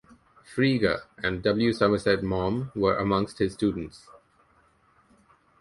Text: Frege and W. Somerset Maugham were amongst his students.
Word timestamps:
Frege 0.51 1.03
and 1.19 1.43
W. 1.43 1.71
Somerset 1.71 2.23
Maugham 2.23 2.71
were 2.73 2.97
amongst 2.97 3.37
his 3.37 3.53
students. 3.53 4.07